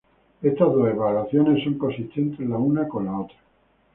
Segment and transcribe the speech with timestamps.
[0.41, 3.37] Estas dos evaluaciones son consistentes la una con la otra.